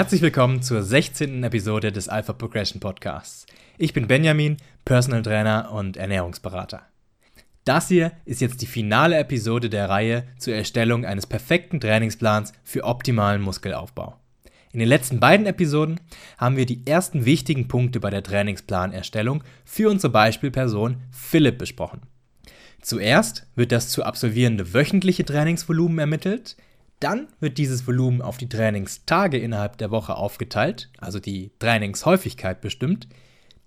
Herzlich 0.00 0.22
willkommen 0.22 0.62
zur 0.62 0.82
16. 0.82 1.44
Episode 1.44 1.92
des 1.92 2.08
Alpha 2.08 2.32
Progression 2.32 2.80
Podcasts. 2.80 3.44
Ich 3.76 3.92
bin 3.92 4.08
Benjamin, 4.08 4.56
Personal 4.86 5.20
Trainer 5.20 5.72
und 5.74 5.98
Ernährungsberater. 5.98 6.80
Das 7.66 7.88
hier 7.88 8.12
ist 8.24 8.40
jetzt 8.40 8.62
die 8.62 8.66
finale 8.66 9.18
Episode 9.18 9.68
der 9.68 9.90
Reihe 9.90 10.24
zur 10.38 10.54
Erstellung 10.54 11.04
eines 11.04 11.26
perfekten 11.26 11.80
Trainingsplans 11.80 12.54
für 12.64 12.84
optimalen 12.84 13.42
Muskelaufbau. 13.42 14.16
In 14.72 14.78
den 14.78 14.88
letzten 14.88 15.20
beiden 15.20 15.44
Episoden 15.44 16.00
haben 16.38 16.56
wir 16.56 16.64
die 16.64 16.86
ersten 16.86 17.26
wichtigen 17.26 17.68
Punkte 17.68 18.00
bei 18.00 18.08
der 18.08 18.22
Trainingsplanerstellung 18.22 19.44
für 19.66 19.90
unsere 19.90 20.14
Beispielperson 20.14 20.96
Philipp 21.10 21.58
besprochen. 21.58 22.00
Zuerst 22.80 23.46
wird 23.54 23.70
das 23.70 23.90
zu 23.90 24.02
absolvierende 24.02 24.72
wöchentliche 24.72 25.26
Trainingsvolumen 25.26 25.98
ermittelt, 25.98 26.56
dann 27.00 27.28
wird 27.40 27.58
dieses 27.58 27.86
Volumen 27.86 28.22
auf 28.22 28.36
die 28.36 28.48
Trainingstage 28.48 29.38
innerhalb 29.38 29.78
der 29.78 29.90
Woche 29.90 30.14
aufgeteilt, 30.16 30.90
also 30.98 31.18
die 31.18 31.50
Trainingshäufigkeit 31.58 32.60
bestimmt. 32.60 33.08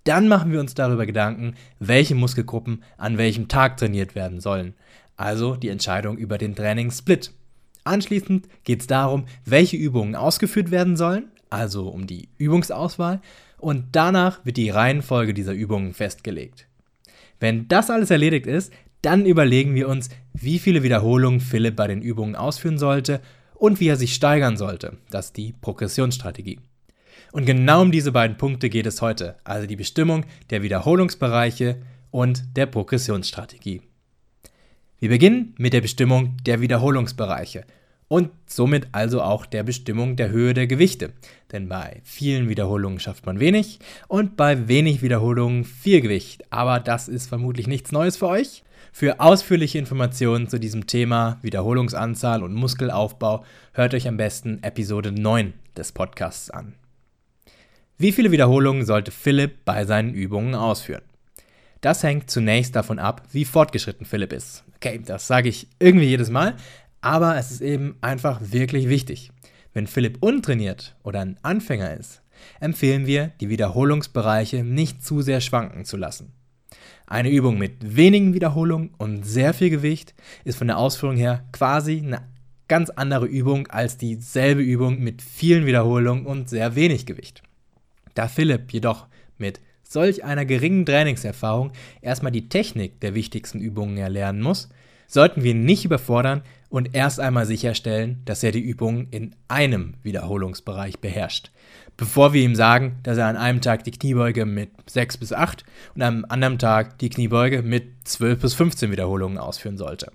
Dann 0.04 0.28
machen 0.28 0.52
wir 0.52 0.60
uns 0.60 0.74
darüber 0.74 1.04
Gedanken, 1.04 1.54
welche 1.80 2.14
Muskelgruppen 2.14 2.84
an 2.96 3.18
welchem 3.18 3.48
Tag 3.48 3.76
trainiert 3.76 4.14
werden 4.14 4.40
sollen, 4.40 4.74
also 5.16 5.56
die 5.56 5.68
Entscheidung 5.68 6.16
über 6.16 6.38
den 6.38 6.54
Trainingssplit. 6.54 7.32
Anschließend 7.82 8.48
geht 8.64 8.80
es 8.80 8.86
darum, 8.86 9.26
welche 9.44 9.76
Übungen 9.76 10.14
ausgeführt 10.14 10.70
werden 10.70 10.96
sollen, 10.96 11.30
also 11.50 11.88
um 11.88 12.06
die 12.06 12.28
Übungsauswahl, 12.38 13.20
und 13.58 13.86
danach 13.92 14.44
wird 14.44 14.58
die 14.58 14.70
Reihenfolge 14.70 15.34
dieser 15.34 15.52
Übungen 15.52 15.94
festgelegt. 15.94 16.66
Wenn 17.40 17.66
das 17.68 17.90
alles 17.90 18.10
erledigt 18.10 18.46
ist, 18.46 18.72
dann 19.04 19.26
überlegen 19.26 19.74
wir 19.74 19.88
uns, 19.88 20.08
wie 20.32 20.58
viele 20.58 20.82
Wiederholungen 20.82 21.40
Philipp 21.40 21.76
bei 21.76 21.86
den 21.86 22.02
Übungen 22.02 22.36
ausführen 22.36 22.78
sollte 22.78 23.20
und 23.54 23.80
wie 23.80 23.88
er 23.88 23.96
sich 23.96 24.14
steigern 24.14 24.56
sollte. 24.56 24.98
Das 25.10 25.26
ist 25.26 25.36
die 25.36 25.54
Progressionsstrategie. 25.60 26.60
Und 27.32 27.46
genau 27.46 27.82
um 27.82 27.92
diese 27.92 28.12
beiden 28.12 28.36
Punkte 28.36 28.68
geht 28.68 28.86
es 28.86 29.02
heute, 29.02 29.36
also 29.44 29.66
die 29.66 29.76
Bestimmung 29.76 30.24
der 30.50 30.62
Wiederholungsbereiche 30.62 31.78
und 32.10 32.56
der 32.56 32.66
Progressionsstrategie. 32.66 33.82
Wir 35.00 35.08
beginnen 35.08 35.54
mit 35.58 35.72
der 35.72 35.80
Bestimmung 35.80 36.36
der 36.46 36.60
Wiederholungsbereiche 36.60 37.64
und 38.08 38.30
somit 38.46 38.88
also 38.92 39.22
auch 39.22 39.46
der 39.46 39.62
Bestimmung 39.62 40.16
der 40.16 40.30
Höhe 40.30 40.54
der 40.54 40.66
Gewichte. 40.66 41.12
Denn 41.52 41.68
bei 41.68 42.00
vielen 42.04 42.48
Wiederholungen 42.48 43.00
schafft 43.00 43.26
man 43.26 43.40
wenig 43.40 43.80
und 44.08 44.36
bei 44.36 44.68
wenig 44.68 45.02
Wiederholungen 45.02 45.64
viel 45.64 46.00
Gewicht. 46.00 46.44
Aber 46.50 46.80
das 46.80 47.08
ist 47.08 47.28
vermutlich 47.28 47.66
nichts 47.66 47.92
Neues 47.92 48.16
für 48.16 48.28
euch. 48.28 48.63
Für 48.96 49.18
ausführliche 49.18 49.78
Informationen 49.78 50.48
zu 50.48 50.60
diesem 50.60 50.86
Thema 50.86 51.40
Wiederholungsanzahl 51.42 52.44
und 52.44 52.54
Muskelaufbau 52.54 53.44
hört 53.72 53.92
euch 53.92 54.06
am 54.06 54.16
besten 54.16 54.62
Episode 54.62 55.10
9 55.10 55.52
des 55.76 55.90
Podcasts 55.90 56.48
an. 56.48 56.76
Wie 57.98 58.12
viele 58.12 58.30
Wiederholungen 58.30 58.86
sollte 58.86 59.10
Philipp 59.10 59.64
bei 59.64 59.84
seinen 59.84 60.14
Übungen 60.14 60.54
ausführen? 60.54 61.02
Das 61.80 62.04
hängt 62.04 62.30
zunächst 62.30 62.76
davon 62.76 63.00
ab, 63.00 63.22
wie 63.32 63.44
fortgeschritten 63.44 64.06
Philipp 64.06 64.32
ist. 64.32 64.62
Okay, 64.76 65.02
das 65.04 65.26
sage 65.26 65.48
ich 65.48 65.66
irgendwie 65.80 66.06
jedes 66.06 66.30
Mal, 66.30 66.54
aber 67.00 67.36
es 67.36 67.50
ist 67.50 67.62
eben 67.62 67.96
einfach 68.00 68.40
wirklich 68.52 68.88
wichtig. 68.88 69.32
Wenn 69.72 69.88
Philipp 69.88 70.18
untrainiert 70.20 70.94
oder 71.02 71.18
ein 71.18 71.36
Anfänger 71.42 71.94
ist, 71.94 72.22
empfehlen 72.60 73.06
wir, 73.06 73.32
die 73.40 73.48
Wiederholungsbereiche 73.48 74.62
nicht 74.62 75.04
zu 75.04 75.20
sehr 75.20 75.40
schwanken 75.40 75.84
zu 75.84 75.96
lassen. 75.96 76.32
Eine 77.06 77.30
Übung 77.30 77.58
mit 77.58 77.96
wenigen 77.96 78.34
Wiederholungen 78.34 78.90
und 78.98 79.24
sehr 79.24 79.54
viel 79.54 79.70
Gewicht 79.70 80.14
ist 80.44 80.58
von 80.58 80.68
der 80.68 80.78
Ausführung 80.78 81.16
her 81.16 81.44
quasi 81.52 81.98
eine 81.98 82.22
ganz 82.68 82.90
andere 82.90 83.26
Übung 83.26 83.66
als 83.68 83.98
dieselbe 83.98 84.62
Übung 84.62 85.00
mit 85.00 85.22
vielen 85.22 85.66
Wiederholungen 85.66 86.26
und 86.26 86.48
sehr 86.48 86.74
wenig 86.74 87.06
Gewicht. 87.06 87.42
Da 88.14 88.28
Philipp 88.28 88.72
jedoch 88.72 89.06
mit 89.38 89.60
solch 89.82 90.24
einer 90.24 90.44
geringen 90.44 90.86
Trainingserfahrung 90.86 91.72
erstmal 92.00 92.32
die 92.32 92.48
Technik 92.48 93.00
der 93.00 93.14
wichtigsten 93.14 93.60
Übungen 93.60 93.96
erlernen 93.96 94.40
muss, 94.40 94.68
sollten 95.06 95.42
wir 95.42 95.52
ihn 95.52 95.64
nicht 95.64 95.84
überfordern 95.84 96.42
und 96.70 96.94
erst 96.94 97.20
einmal 97.20 97.46
sicherstellen, 97.46 98.22
dass 98.24 98.42
er 98.42 98.52
die 98.52 98.60
Übungen 98.60 99.08
in 99.10 99.36
einem 99.48 99.94
Wiederholungsbereich 100.02 100.98
beherrscht, 100.98 101.52
bevor 101.96 102.32
wir 102.32 102.42
ihm 102.42 102.54
sagen, 102.54 102.98
dass 103.02 103.18
er 103.18 103.26
an 103.26 103.36
einem 103.36 103.60
Tag 103.60 103.84
die 103.84 103.90
Kniebeuge 103.90 104.46
mit 104.46 104.70
6 104.86 105.18
bis 105.18 105.32
8 105.32 105.64
und 105.94 106.02
am 106.02 106.24
anderen 106.28 106.58
Tag 106.58 106.98
die 106.98 107.10
Kniebeuge 107.10 107.62
mit 107.62 107.84
12 108.04 108.40
bis 108.40 108.54
15 108.54 108.90
Wiederholungen 108.90 109.38
ausführen 109.38 109.78
sollte. 109.78 110.12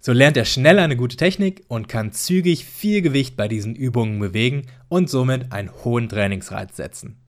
So 0.00 0.12
lernt 0.12 0.36
er 0.36 0.44
schnell 0.44 0.80
eine 0.80 0.96
gute 0.96 1.16
Technik 1.16 1.64
und 1.68 1.88
kann 1.88 2.10
zügig 2.10 2.64
viel 2.64 3.02
Gewicht 3.02 3.36
bei 3.36 3.46
diesen 3.46 3.76
Übungen 3.76 4.18
bewegen 4.18 4.66
und 4.88 5.08
somit 5.08 5.52
einen 5.52 5.70
hohen 5.84 6.08
Trainingsreiz 6.08 6.76
setzen. 6.76 7.18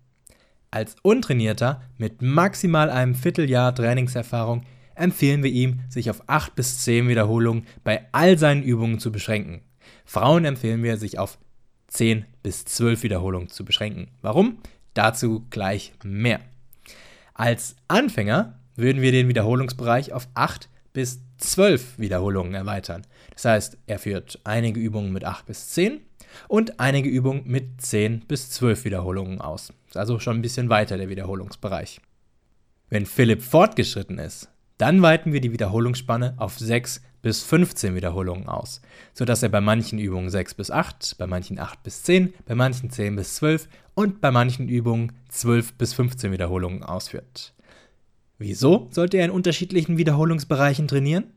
Als 0.72 0.97
Untrainierter 1.03 1.82
mit 1.99 2.21
maximal 2.21 2.91
einem 2.91 3.15
Vierteljahr 3.15 3.72
Trainingserfahrung 3.72 4.65
empfehlen 4.97 5.44
wir 5.44 5.50
ihm, 5.50 5.81
sich 5.88 6.11
auf 6.11 6.25
8 6.26 6.56
bis 6.56 6.78
10 6.78 7.06
Wiederholungen 7.06 7.66
bei 7.84 8.06
all 8.11 8.38
seinen 8.38 8.65
Übungen 8.65 8.99
zu 8.99 9.12
beschränken. 9.12 9.61
Frauen 10.05 10.44
empfehlen 10.44 10.82
wir, 10.82 10.97
sich 10.97 11.19
auf 11.19 11.38
10 11.94 12.27
bis 12.43 12.65
12 12.65 13.05
Wiederholungen 13.05 13.49
zu 13.49 13.65
beschränken. 13.65 14.09
Warum? 14.21 14.59
Dazu 14.94 15.47
gleich 15.50 15.93
mehr. 16.03 16.41
Als 17.34 17.77
Anfänger 17.88 18.59
würden 18.77 19.00
wir 19.00 19.12
den 19.12 19.28
Wiederholungsbereich 19.28 20.12
auf 20.12 20.28
8 20.34 20.69
bis 20.93 21.21
12 21.38 21.99
Wiederholungen 21.99 22.55
erweitern. 22.55 23.06
Das 23.32 23.44
heißt, 23.44 23.78
er 23.87 23.99
führt 23.99 24.41
einige 24.44 24.81
Übungen 24.81 25.12
mit 25.12 25.25
8 25.25 25.47
bis 25.47 25.69
10 25.71 26.00
und 26.49 26.81
einige 26.81 27.09
Übungen 27.09 27.43
mit 27.47 27.81
10 27.81 28.21
bis 28.26 28.50
12 28.50 28.84
Wiederholungen 28.84 29.41
aus. 29.41 29.72
Ist 29.88 29.97
also 29.97 30.19
schon 30.19 30.38
ein 30.38 30.43
bisschen 30.43 30.69
weiter 30.69 30.97
der 30.97 31.09
Wiederholungsbereich. 31.09 32.00
Wenn 32.91 33.06
Philipp 33.06 33.43
fortgeschritten 33.43 34.19
ist, 34.19 34.49
dann 34.79 35.03
weiten 35.03 35.33
wir 35.33 35.41
die 35.41 35.53
Wiederholungsspanne 35.53 36.35
auf 36.37 36.59
6 36.59 37.01
bis 37.23 37.43
15 37.43 37.95
Wiederholungen 37.95 38.49
aus, 38.49 38.83
sodass 39.15 39.43
er 39.43 39.49
bei 39.49 39.61
manchen 39.61 39.99
Übungen 39.99 40.29
6 40.29 40.55
bis 40.55 40.71
8, 40.71 41.17
bei 41.19 41.27
manchen 41.27 41.59
8 41.59 41.83
bis 41.83 42.03
10, 42.03 42.35
bei 42.45 42.55
manchen 42.55 42.91
10 42.91 43.17
bis 43.17 43.37
12 43.37 43.69
und 43.95 44.21
bei 44.21 44.31
manchen 44.31 44.69
Übungen 44.69 45.12
12 45.31 45.75
bis 45.75 45.95
15 45.95 46.33
Wiederholungen 46.33 46.83
ausführt. 46.83 47.55
Wieso 48.39 48.89
sollte 48.91 49.17
er 49.17 49.25
in 49.25 49.31
unterschiedlichen 49.31 49.97
Wiederholungsbereichen 49.97 50.89
trainieren? 50.89 51.33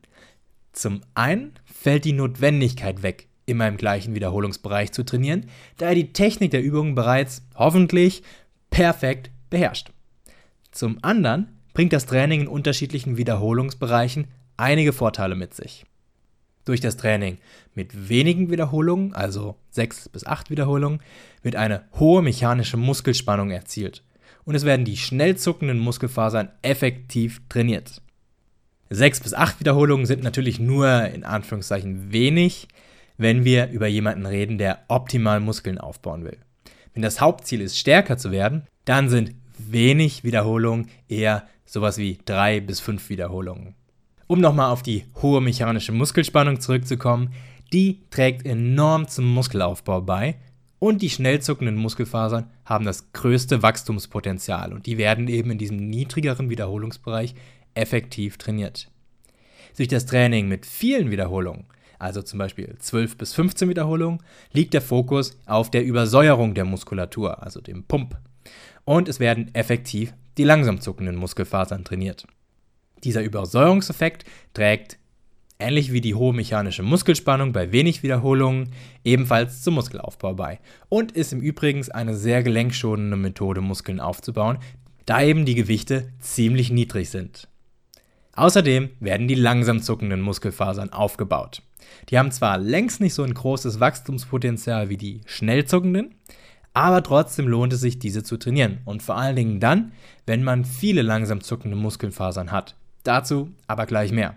Zum 0.72 1.00
einen 1.14 1.52
fällt 1.64 2.04
die 2.04 2.12
Notwendigkeit 2.12 3.02
weg, 3.02 3.28
immer 3.46 3.66
im 3.66 3.76
gleichen 3.76 4.14
Wiederholungsbereich 4.14 4.92
zu 4.92 5.04
trainieren, 5.04 5.46
da 5.78 5.86
er 5.86 5.94
die 5.94 6.12
Technik 6.12 6.50
der 6.50 6.62
Übungen 6.62 6.94
bereits 6.94 7.42
hoffentlich 7.54 8.22
perfekt 8.68 9.30
beherrscht. 9.48 9.90
Zum 10.70 10.98
anderen 11.02 11.57
bringt 11.78 11.92
das 11.92 12.06
Training 12.06 12.40
in 12.40 12.48
unterschiedlichen 12.48 13.18
Wiederholungsbereichen 13.18 14.26
einige 14.56 14.92
Vorteile 14.92 15.36
mit 15.36 15.54
sich. 15.54 15.86
Durch 16.64 16.80
das 16.80 16.96
Training 16.96 17.38
mit 17.76 18.08
wenigen 18.08 18.50
Wiederholungen, 18.50 19.14
also 19.14 19.54
6 19.70 20.08
bis 20.08 20.26
8 20.26 20.50
Wiederholungen, 20.50 20.98
wird 21.40 21.54
eine 21.54 21.84
hohe 22.00 22.20
mechanische 22.20 22.76
Muskelspannung 22.78 23.52
erzielt 23.52 24.02
und 24.44 24.56
es 24.56 24.64
werden 24.64 24.84
die 24.84 24.96
schnell 24.96 25.36
zuckenden 25.36 25.78
Muskelfasern 25.78 26.48
effektiv 26.62 27.42
trainiert. 27.48 28.02
6 28.90 29.20
bis 29.20 29.34
8 29.34 29.60
Wiederholungen 29.60 30.06
sind 30.06 30.24
natürlich 30.24 30.58
nur 30.58 31.04
in 31.04 31.22
Anführungszeichen 31.22 32.10
wenig, 32.10 32.66
wenn 33.18 33.44
wir 33.44 33.70
über 33.70 33.86
jemanden 33.86 34.26
reden, 34.26 34.58
der 34.58 34.80
optimal 34.88 35.38
Muskeln 35.38 35.78
aufbauen 35.78 36.24
will. 36.24 36.38
Wenn 36.92 37.02
das 37.02 37.20
Hauptziel 37.20 37.60
ist, 37.60 37.78
stärker 37.78 38.18
zu 38.18 38.32
werden, 38.32 38.66
dann 38.84 39.08
sind 39.08 39.36
wenig 39.58 40.24
Wiederholungen 40.24 40.88
eher 41.08 41.46
sowas 41.68 41.98
wie 41.98 42.18
3 42.24 42.60
bis 42.60 42.80
5 42.80 43.10
Wiederholungen. 43.10 43.74
Um 44.26 44.40
nochmal 44.40 44.70
auf 44.70 44.82
die 44.82 45.04
hohe 45.22 45.40
mechanische 45.40 45.92
Muskelspannung 45.92 46.60
zurückzukommen, 46.60 47.32
die 47.72 48.00
trägt 48.10 48.46
enorm 48.46 49.06
zum 49.06 49.26
Muskelaufbau 49.26 50.00
bei 50.00 50.36
und 50.78 51.02
die 51.02 51.10
schnell 51.10 51.40
zuckenden 51.40 51.76
Muskelfasern 51.76 52.50
haben 52.64 52.84
das 52.84 53.12
größte 53.12 53.62
Wachstumspotenzial 53.62 54.72
und 54.72 54.86
die 54.86 54.96
werden 54.96 55.28
eben 55.28 55.50
in 55.50 55.58
diesem 55.58 55.76
niedrigeren 55.76 56.50
Wiederholungsbereich 56.50 57.34
effektiv 57.74 58.38
trainiert. 58.38 58.90
Durch 59.76 59.88
das 59.88 60.06
Training 60.06 60.48
mit 60.48 60.66
vielen 60.66 61.10
Wiederholungen, 61.10 61.66
also 61.98 62.22
zum 62.22 62.38
Beispiel 62.38 62.76
12 62.78 63.18
bis 63.18 63.34
15 63.34 63.68
Wiederholungen, 63.68 64.20
liegt 64.52 64.72
der 64.72 64.82
Fokus 64.82 65.38
auf 65.46 65.70
der 65.70 65.84
Übersäuerung 65.84 66.54
der 66.54 66.64
Muskulatur, 66.64 67.42
also 67.42 67.60
dem 67.60 67.84
Pump. 67.84 68.16
Und 68.84 69.08
es 69.08 69.20
werden 69.20 69.54
effektiv 69.54 70.14
die 70.38 70.44
langsam 70.44 70.80
zuckenden 70.80 71.16
Muskelfasern 71.16 71.84
trainiert. 71.84 72.26
Dieser 73.04 73.22
Übersäuerungseffekt 73.22 74.24
trägt, 74.54 74.98
ähnlich 75.58 75.92
wie 75.92 76.00
die 76.00 76.14
hohe 76.14 76.34
mechanische 76.34 76.82
Muskelspannung 76.82 77.52
bei 77.52 77.72
wenig 77.72 78.02
Wiederholungen, 78.02 78.70
ebenfalls 79.04 79.62
zum 79.62 79.74
Muskelaufbau 79.74 80.34
bei 80.34 80.60
und 80.88 81.12
ist 81.12 81.32
im 81.32 81.40
Übrigen 81.40 81.84
eine 81.90 82.16
sehr 82.16 82.42
gelenkschonende 82.42 83.16
Methode, 83.16 83.60
Muskeln 83.60 84.00
aufzubauen, 84.00 84.58
da 85.06 85.22
eben 85.22 85.44
die 85.44 85.54
Gewichte 85.54 86.12
ziemlich 86.20 86.70
niedrig 86.70 87.10
sind. 87.10 87.48
Außerdem 88.34 88.90
werden 89.00 89.26
die 89.26 89.34
langsam 89.34 89.82
zuckenden 89.82 90.20
Muskelfasern 90.20 90.92
aufgebaut. 90.92 91.62
Die 92.08 92.18
haben 92.18 92.30
zwar 92.30 92.58
längst 92.58 93.00
nicht 93.00 93.14
so 93.14 93.24
ein 93.24 93.34
großes 93.34 93.80
Wachstumspotenzial 93.80 94.88
wie 94.90 94.96
die 94.96 95.22
schnell 95.26 95.64
zuckenden, 95.64 96.14
aber 96.78 97.02
trotzdem 97.02 97.48
lohnt 97.48 97.72
es 97.72 97.80
sich, 97.80 97.98
diese 97.98 98.22
zu 98.22 98.36
trainieren. 98.36 98.78
Und 98.84 99.02
vor 99.02 99.16
allen 99.16 99.34
Dingen 99.34 99.58
dann, 99.58 99.90
wenn 100.26 100.44
man 100.44 100.64
viele 100.64 101.02
langsam 101.02 101.40
zuckende 101.40 101.76
Muskelfasern 101.76 102.52
hat. 102.52 102.76
Dazu 103.02 103.50
aber 103.66 103.84
gleich 103.84 104.12
mehr. 104.12 104.36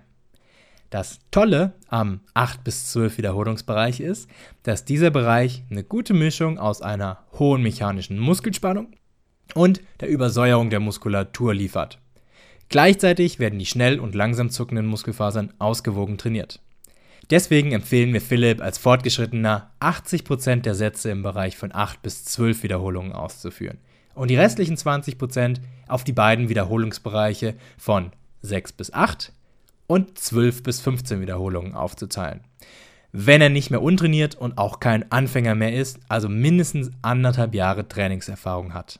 Das 0.89 1.19
Tolle 1.29 1.73
am 1.87 2.21
8 2.33 2.63
bis 2.63 2.91
12 2.93 3.19
Wiederholungsbereich 3.19 3.99
ist, 3.99 4.27
dass 4.63 4.85
dieser 4.85 5.11
Bereich 5.11 5.63
eine 5.69 5.83
gute 5.83 6.15
Mischung 6.15 6.57
aus 6.57 6.81
einer 6.81 7.19
hohen 7.37 7.61
mechanischen 7.61 8.17
Muskelspannung 8.17 8.87
und 9.53 9.81
der 9.99 10.09
Übersäuerung 10.09 10.71
der 10.71 10.79
Muskulatur 10.79 11.53
liefert. 11.53 11.99
Gleichzeitig 12.69 13.37
werden 13.37 13.59
die 13.59 13.67
schnell 13.67 13.99
und 13.99 14.15
langsam 14.15 14.49
zuckenden 14.49 14.87
Muskelfasern 14.87 15.53
ausgewogen 15.59 16.17
trainiert. 16.17 16.59
Deswegen 17.31 17.71
empfehlen 17.71 18.11
wir 18.11 18.19
Philipp 18.19 18.61
als 18.61 18.77
Fortgeschrittener 18.77 19.71
80% 19.79 20.63
der 20.63 20.75
Sätze 20.75 21.09
im 21.11 21.23
Bereich 21.23 21.55
von 21.55 21.73
8 21.73 22.01
bis 22.01 22.25
12 22.25 22.63
Wiederholungen 22.63 23.13
auszuführen 23.13 23.77
und 24.15 24.29
die 24.29 24.35
restlichen 24.35 24.75
20% 24.75 25.61
auf 25.87 26.03
die 26.03 26.11
beiden 26.11 26.49
Wiederholungsbereiche 26.49 27.55
von 27.77 28.11
6 28.41 28.73
bis 28.73 28.93
8 28.93 29.31
und 29.87 30.19
12 30.19 30.61
bis 30.63 30.81
15 30.81 31.21
Wiederholungen 31.21 31.73
aufzuteilen. 31.73 32.41
Wenn 33.13 33.41
er 33.41 33.49
nicht 33.49 33.71
mehr 33.71 33.81
untrainiert 33.81 34.35
und 34.35 34.57
auch 34.57 34.81
kein 34.81 35.09
Anfänger 35.09 35.55
mehr 35.55 35.73
ist, 35.73 35.99
also 36.09 36.27
mindestens 36.27 36.91
anderthalb 37.01 37.55
Jahre 37.55 37.87
Trainingserfahrung 37.87 38.73
hat. 38.73 38.99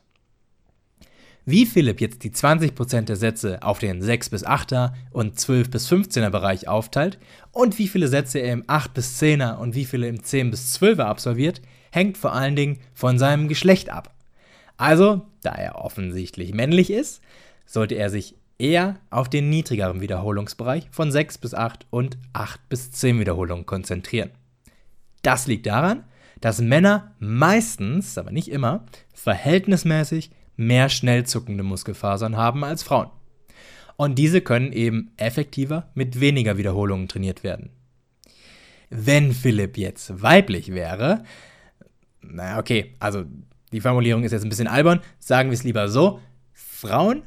Wie 1.46 1.66
Philipp 1.66 2.02
jetzt 2.02 2.24
die 2.24 2.32
20% 2.32 3.02
der 3.02 3.16
Sätze 3.16 3.64
auf 3.64 3.80
den 3.80 4.02
6 4.02 4.30
bis 4.30 4.46
8er 4.46 4.94
und 5.10 5.40
12 5.40 5.72
bis 5.72 5.92
15er 5.92 6.30
Bereich 6.30 6.68
aufteilt 6.68 7.18
und 7.52 7.80
wie 7.80 7.88
viele 7.88 8.08
Sätze 8.08 8.40
er 8.40 8.54
im 8.54 8.64
8 8.68 8.94
bis 8.94 9.20
10er 9.20 9.58
und 9.58 9.74
wie 9.74 9.86
viele 9.86 10.08
im 10.08 10.24
10 10.24 10.52
bis 10.52 10.80
12er 10.80 11.04
absolviert, 11.04 11.62
hängt 11.92 12.18
vor 12.18 12.34
allen 12.34 12.56
Dingen 12.56 12.80
von 12.94 13.18
seinem 13.18 13.48
Geschlecht 13.48 13.90
ab. 13.90 14.14
Also, 14.78 15.26
da 15.42 15.52
er 15.52 15.76
offensichtlich 15.76 16.54
männlich 16.54 16.92
ist, 16.92 17.22
sollte 17.66 17.96
er 17.96 18.12
sich 18.12 18.36
eher 18.60 18.98
auf 19.10 19.28
den 19.28 19.50
niedrigeren 19.50 20.00
Wiederholungsbereich 20.02 20.88
von 20.92 21.12
6 21.12 21.40
bis 21.40 21.56
8 21.56 21.88
und 21.90 22.20
8 22.34 22.70
bis 22.70 22.92
10 22.92 23.20
Wiederholungen 23.20 23.66
konzentrieren. 23.66 24.30
Das 25.24 25.48
liegt 25.48 25.66
daran, 25.66 26.04
dass 26.40 26.62
Männer 26.62 27.16
meistens, 27.20 28.18
aber 28.18 28.32
nicht 28.32 28.50
immer, 28.50 28.86
verhältnismäßig 29.14 30.32
mehr 30.56 30.90
schnell 30.90 31.26
zuckende 31.26 31.64
Muskelfasern 31.64 32.38
haben 32.38 32.64
als 32.64 32.84
Frauen. 32.84 33.10
Und 33.96 34.16
diese 34.18 34.42
können 34.42 34.72
eben 34.74 35.12
effektiver 35.18 35.90
mit 35.94 36.20
weniger 36.20 36.58
Wiederholungen 36.58 37.08
trainiert 37.08 37.44
werden. 37.44 37.70
Wenn 38.90 39.32
Philipp 39.32 39.78
jetzt 39.78 40.22
weiblich 40.22 40.74
wäre, 40.74 41.24
naja, 42.22 42.60
okay, 42.60 42.96
also 43.00 43.26
die 43.72 43.82
Formulierung 43.82 44.24
ist 44.24 44.32
jetzt 44.32 44.44
ein 44.44 44.50
bisschen 44.50 44.68
albern, 44.68 45.02
sagen 45.20 45.50
wir 45.50 45.54
es 45.54 45.64
lieber 45.64 45.88
so, 45.88 46.20
Frauen 46.52 47.24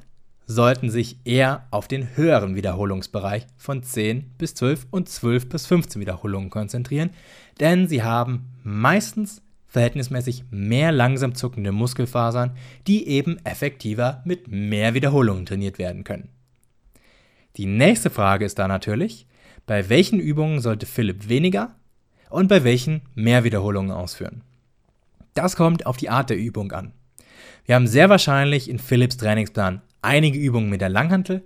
sollten 0.47 0.91
sich 0.91 1.19
eher 1.25 1.67
auf 1.71 1.89
den 1.89 2.17
höheren 2.17 2.55
Wiederholungsbereich 2.55 3.47
von 3.57 3.83
10 3.83 4.35
bis 4.37 4.55
12 4.57 4.89
und 4.91 5.09
12 5.09 5.49
bis 5.49 5.67
15 5.67 6.01
Wiederholungen 6.01 6.51
konzentrieren, 6.51 7.11
denn 7.61 7.87
sie 7.89 8.03
haben 8.03 8.51
meistens 8.63 9.43
verhältnismäßig 9.75 10.45
mehr 10.51 10.93
langsam 10.93 11.35
zuckende 11.35 11.73
Muskelfasern, 11.73 12.57
die 12.87 13.09
eben 13.09 13.45
effektiver 13.45 14.23
mit 14.25 14.47
mehr 14.47 14.95
Wiederholungen 14.95 15.47
trainiert 15.47 15.79
werden 15.79 16.05
können. 16.05 16.29
Die 17.57 17.67
nächste 17.67 18.09
Frage 18.09 18.45
ist 18.45 18.59
da 18.61 18.69
natürlich, 18.69 19.27
bei 19.67 19.89
welchen 19.89 20.21
Übungen 20.21 20.61
sollte 20.61 20.87
Philipp 20.87 21.29
weniger 21.29 21.75
und 22.31 22.47
bei 22.47 22.63
welchen 22.63 23.03
mehr 23.17 23.43
Wiederholungen 23.43 23.91
ausführen? 23.91 24.43
Das 25.35 25.57
kommt 25.57 25.87
auf 25.87 25.97
die 25.97 26.09
Art 26.09 26.31
der 26.31 26.39
Übung 26.39 26.71
an. 26.71 26.93
Wir 27.67 27.75
haben 27.75 27.89
sehr 27.89 28.09
wahrscheinlich 28.09 28.71
in 28.71 28.79
Philips 28.79 29.17
Trainingsplan 29.17 29.83
einige 30.03 30.39
Übungen 30.39 30.71
mit 30.71 30.83
der 30.83 30.89
Langhantel, 30.89 31.43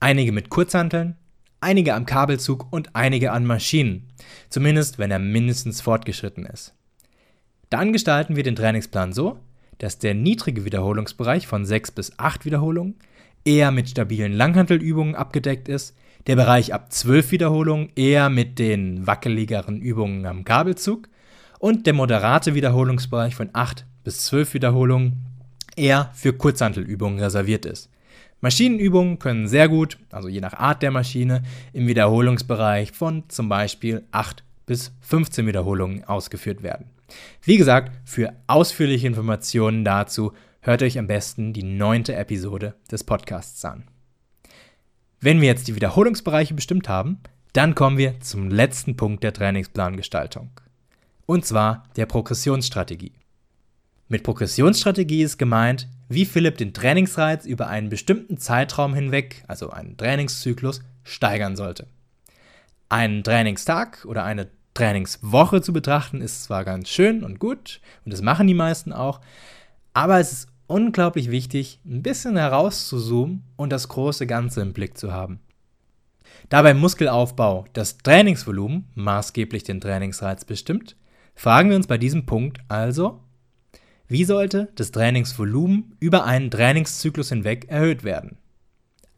einige 0.00 0.32
mit 0.32 0.50
Kurzhanteln, 0.50 1.16
einige 1.60 1.94
am 1.94 2.04
Kabelzug 2.04 2.70
und 2.70 2.94
einige 2.94 3.32
an 3.32 3.46
Maschinen, 3.46 4.08
zumindest 4.50 4.98
wenn 4.98 5.10
er 5.10 5.18
mindestens 5.18 5.80
fortgeschritten 5.80 6.44
ist. 6.44 6.74
Dann 7.70 7.92
gestalten 7.92 8.34
wir 8.34 8.42
den 8.42 8.56
Trainingsplan 8.56 9.12
so, 9.12 9.38
dass 9.78 9.98
der 9.98 10.14
niedrige 10.14 10.64
Wiederholungsbereich 10.64 11.46
von 11.46 11.64
6 11.64 11.92
bis 11.92 12.18
8 12.18 12.44
Wiederholungen 12.44 12.96
eher 13.44 13.70
mit 13.70 13.88
stabilen 13.88 14.32
Langhantelübungen 14.32 15.14
abgedeckt 15.14 15.68
ist, 15.68 15.96
der 16.26 16.36
Bereich 16.36 16.74
ab 16.74 16.92
12 16.92 17.30
Wiederholungen 17.30 17.90
eher 17.94 18.28
mit 18.28 18.58
den 18.58 19.06
wackeligeren 19.06 19.80
Übungen 19.80 20.26
am 20.26 20.44
Kabelzug 20.44 21.08
und 21.60 21.86
der 21.86 21.94
moderate 21.94 22.54
Wiederholungsbereich 22.54 23.34
von 23.36 23.50
8 23.52 23.86
bis 24.02 24.26
12 24.26 24.54
Wiederholungen 24.54 25.24
eher 25.76 26.10
für 26.12 26.32
Kurzhantelübungen 26.32 27.20
reserviert 27.20 27.64
ist. 27.64 27.88
Maschinenübungen 28.40 29.18
können 29.18 29.46
sehr 29.46 29.68
gut, 29.68 29.96
also 30.10 30.28
je 30.28 30.40
nach 30.40 30.54
Art 30.54 30.82
der 30.82 30.90
Maschine, 30.90 31.42
im 31.72 31.86
Wiederholungsbereich 31.86 32.92
von 32.92 33.24
zum 33.28 33.48
Beispiel 33.48 34.02
8 34.10 34.42
bis 34.66 34.92
15 35.00 35.46
Wiederholungen 35.46 36.04
ausgeführt 36.04 36.62
werden. 36.62 36.86
Wie 37.42 37.56
gesagt, 37.56 37.92
für 38.04 38.34
ausführliche 38.46 39.06
Informationen 39.06 39.84
dazu 39.84 40.32
hört 40.60 40.82
euch 40.82 40.98
am 40.98 41.06
besten 41.06 41.52
die 41.52 41.62
neunte 41.62 42.14
Episode 42.14 42.74
des 42.90 43.04
Podcasts 43.04 43.64
an. 43.64 43.84
Wenn 45.20 45.40
wir 45.40 45.48
jetzt 45.48 45.68
die 45.68 45.74
Wiederholungsbereiche 45.74 46.54
bestimmt 46.54 46.88
haben, 46.88 47.20
dann 47.52 47.74
kommen 47.74 47.98
wir 47.98 48.20
zum 48.20 48.48
letzten 48.48 48.96
Punkt 48.96 49.24
der 49.24 49.32
Trainingsplangestaltung. 49.32 50.50
Und 51.26 51.44
zwar 51.44 51.84
der 51.96 52.06
Progressionsstrategie. 52.06 53.12
Mit 54.08 54.22
Progressionsstrategie 54.22 55.22
ist 55.22 55.38
gemeint, 55.38 55.88
wie 56.08 56.24
Philipp 56.24 56.58
den 56.58 56.74
Trainingsreiz 56.74 57.46
über 57.46 57.68
einen 57.68 57.88
bestimmten 57.88 58.38
Zeitraum 58.38 58.94
hinweg, 58.94 59.44
also 59.46 59.70
einen 59.70 59.96
Trainingszyklus, 59.96 60.82
steigern 61.04 61.54
sollte. 61.54 61.86
Einen 62.88 63.22
Trainingstag 63.22 64.04
oder 64.06 64.24
eine 64.24 64.48
Trainingswoche 64.74 65.62
zu 65.62 65.72
betrachten, 65.72 66.20
ist 66.20 66.44
zwar 66.44 66.64
ganz 66.64 66.88
schön 66.88 67.24
und 67.24 67.38
gut, 67.38 67.80
und 68.04 68.12
das 68.12 68.22
machen 68.22 68.46
die 68.46 68.54
meisten 68.54 68.92
auch, 68.92 69.20
aber 69.92 70.20
es 70.20 70.32
ist 70.32 70.48
unglaublich 70.66 71.30
wichtig, 71.30 71.80
ein 71.84 72.02
bisschen 72.02 72.36
herauszuzoomen 72.36 73.42
und 73.56 73.70
das 73.70 73.88
große 73.88 74.26
Ganze 74.26 74.60
im 74.62 74.72
Blick 74.72 74.96
zu 74.96 75.12
haben. 75.12 75.40
Da 76.48 76.62
beim 76.62 76.78
Muskelaufbau 76.78 77.64
das 77.72 77.98
Trainingsvolumen 77.98 78.86
maßgeblich 78.94 79.64
den 79.64 79.80
Trainingsreiz 79.80 80.44
bestimmt, 80.44 80.96
fragen 81.34 81.70
wir 81.70 81.76
uns 81.76 81.86
bei 81.86 81.98
diesem 81.98 82.26
Punkt 82.26 82.58
also, 82.68 83.20
wie 84.08 84.24
sollte 84.24 84.68
das 84.74 84.90
Trainingsvolumen 84.90 85.96
über 86.00 86.24
einen 86.24 86.50
Trainingszyklus 86.50 87.28
hinweg 87.28 87.66
erhöht 87.68 88.02
werden? 88.02 88.38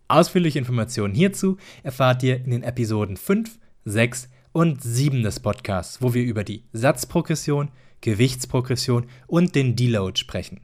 Ausführliche 0.09 0.59
Informationen 0.59 1.14
hierzu 1.14 1.56
erfahrt 1.82 2.23
ihr 2.23 2.37
in 2.44 2.50
den 2.50 2.62
Episoden 2.62 3.16
5, 3.16 3.59
6 3.87 4.28
und 4.52 4.82
7 4.82 5.23
des 5.23 5.40
Podcasts, 5.40 6.02
wo 6.02 6.14
wir 6.14 6.23
über 6.23 6.44
die 6.44 6.64
Satzprogression, 6.73 7.71
Gewichtsprogression 8.00 9.06
und 9.26 9.54
den 9.54 9.76
Deload 9.76 10.18
sprechen. 10.18 10.61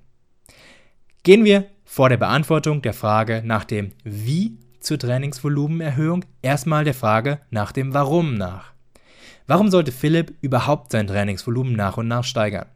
Gehen 1.23 1.45
wir 1.45 1.67
vor 1.85 2.09
der 2.09 2.17
Beantwortung 2.17 2.83
der 2.83 2.95
Frage 2.95 3.43
nach 3.45 3.65
dem 3.65 3.93
Wie 4.05 4.59
zur 4.81 4.99
Trainingsvolumenerhöhung 4.99 6.25
erstmal 6.43 6.85
der 6.85 6.95
Frage 6.95 7.41
nach 7.51 7.73
dem 7.73 7.95
Warum 7.95 8.35
nach. 8.35 8.73
Warum 9.47 9.71
sollte 9.71 9.93
Philipp 9.93 10.35
überhaupt 10.43 10.93
sein 10.93 11.07
Trainingsvolumen 11.07 11.75
nach 11.75 11.97
und 11.97 12.09
nach 12.09 12.25
steigern? 12.25 12.69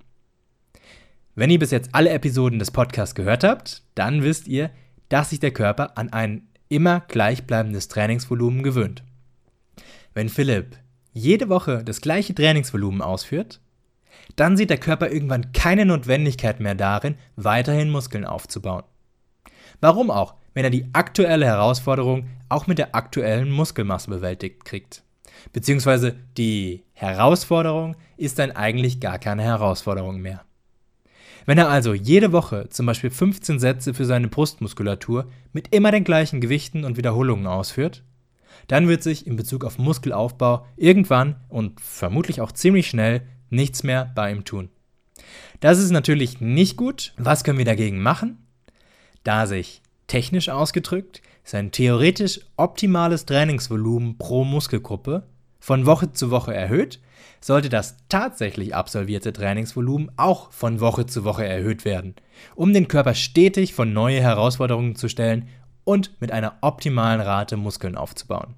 Wenn 1.35 1.51
ihr 1.51 1.59
bis 1.59 1.71
jetzt 1.71 1.91
alle 1.93 2.11
Episoden 2.11 2.59
des 2.59 2.71
Podcasts 2.71 3.15
gehört 3.15 3.45
habt, 3.45 3.83
dann 3.95 4.23
wisst 4.23 4.49
ihr, 4.49 4.71
dass 5.09 5.31
sich 5.31 5.41
der 5.41 5.53
Körper 5.53 5.97
an 5.97 6.11
ein 6.11 6.49
immer 6.69 7.01
gleichbleibendes 7.09 7.89
Trainingsvolumen 7.89 8.63
gewöhnt. 8.63 9.03
Wenn 10.15 10.29
Philipp 10.29 10.77
jede 11.13 11.49
Woche 11.49 11.83
das 11.85 12.01
gleiche 12.01 12.35
Trainingsvolumen 12.35 13.03
ausführt, 13.03 13.61
dann 14.37 14.57
sieht 14.57 14.71
der 14.71 14.79
Körper 14.79 15.11
irgendwann 15.11 15.53
keine 15.53 15.85
Notwendigkeit 15.85 16.61
mehr 16.61 16.75
darin, 16.75 17.17
weiterhin 17.37 17.91
Muskeln 17.91 18.25
aufzubauen. 18.25 18.85
Warum 19.81 20.11
auch, 20.11 20.35
wenn 20.55 20.65
er 20.65 20.71
die 20.71 20.87
aktuelle 20.93 21.47
Herausforderung 21.47 22.27
auch 22.49 22.67
mit 22.67 22.79
der 22.79 22.95
aktuellen 22.95 23.51
Muskelmasse 23.51 24.11
bewältigt 24.11 24.65
kriegt? 24.65 25.03
Beziehungsweise 25.53 26.17
die 26.37 26.85
Herausforderung 26.93 27.97
ist 28.17 28.39
dann 28.39 28.53
eigentlich 28.53 29.01
gar 29.01 29.19
keine 29.19 29.43
Herausforderung 29.43 30.21
mehr. 30.21 30.45
Wenn 31.45 31.59
er 31.59 31.69
also 31.69 31.93
jede 31.93 32.31
Woche 32.31 32.69
zum 32.69 32.87
Beispiel 32.87 33.11
15 33.11 33.59
Sätze 33.59 33.95
für 33.95 34.05
seine 34.05 34.29
Brustmuskulatur 34.29 35.27
mit 35.53 35.75
immer 35.75 35.91
den 35.91 36.05
gleichen 36.05 36.41
Gewichten 36.41 36.85
und 36.85 36.97
Wiederholungen 36.97 37.49
ausführt, 37.49 38.05
dann 38.69 38.89
wird 38.89 39.03
sich 39.03 39.27
in 39.27 39.37
Bezug 39.37 39.65
auf 39.65 39.79
Muskelaufbau 39.79 40.67
irgendwann 40.77 41.37
und 41.49 41.81
vermutlich 41.81 42.41
auch 42.41 42.53
ziemlich 42.53 42.89
schnell 42.89 43.23
nichts 43.51 43.83
mehr 43.83 44.11
bei 44.15 44.31
ihm 44.31 44.45
tun. 44.45 44.71
Das 45.61 45.79
ist 45.79 45.91
natürlich 45.91 46.41
nicht 46.41 46.77
gut. 46.77 47.13
Was 47.17 47.45
können 47.45 47.59
wir 47.59 47.65
dagegen 47.65 48.01
machen? 48.01 48.47
Da 49.25 49.47
sich 49.47 49.83
technisch 50.07 50.49
ausgedrückt 50.49 51.23
sein 51.45 51.73
theoretisch 51.73 52.41
optimales 52.57 53.27
Trainingsvolumen 53.27 54.19
pro 54.19 54.45
Muskelgruppe 54.45 55.25
von 55.59 55.87
Woche 55.87 56.13
zu 56.13 56.31
Woche 56.31 56.55
erhöht, 56.55 57.01
sollte 57.41 57.69
das 57.69 57.97
tatsächlich 58.09 58.75
absolvierte 58.75 59.33
Trainingsvolumen 59.33 60.13
auch 60.17 60.53
von 60.53 60.81
Woche 60.81 61.07
zu 61.07 61.25
Woche 61.25 61.45
erhöht 61.45 61.85
werden, 61.85 62.15
um 62.55 62.73
den 62.73 62.89
Körper 62.89 63.15
stetig 63.15 63.75
vor 63.75 63.85
neue 63.85 64.21
Herausforderungen 64.21 64.95
zu 64.95 65.09
stellen 65.09 65.49
und 65.85 66.21
mit 66.21 66.33
einer 66.33 66.57
optimalen 66.61 67.21
Rate 67.21 67.57
Muskeln 67.57 67.97
aufzubauen. 67.97 68.55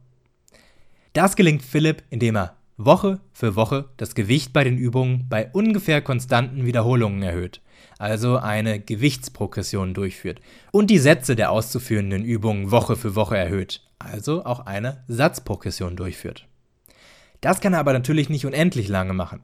Das 1.13 1.37
gelingt 1.37 1.63
Philipp, 1.63 2.03
indem 2.11 2.37
er 2.37 2.57
Woche 2.77 3.21
für 3.33 3.55
Woche 3.55 3.89
das 3.97 4.15
Gewicht 4.15 4.53
bei 4.53 4.65
den 4.65 4.77
Übungen 4.77 5.29
bei 5.29 5.49
ungefähr 5.53 6.03
konstanten 6.03 6.67
Wiederholungen 6.67 7.23
erhöht, 7.23 7.61
also 7.99 8.37
eine 8.37 8.81
Gewichtsprogression 8.81 9.95
durchführt 9.95 10.41
und 10.73 10.91
die 10.91 10.99
Sätze 10.99 11.37
der 11.37 11.53
auszuführenden 11.53 12.25
Übungen 12.25 12.73
Woche 12.73 12.97
für 12.97 13.15
Woche 13.15 13.37
erhöht, 13.37 13.83
also 14.01 14.45
auch 14.45 14.67
eine 14.67 15.05
Satzprogression 15.07 15.95
durchführt. 15.95 16.49
Das 17.41 17.61
kann 17.61 17.75
er 17.75 17.81
aber 17.81 17.93
natürlich 17.93 18.29
nicht 18.29 18.47
unendlich 18.47 18.89
lange 18.89 19.13
machen. 19.13 19.41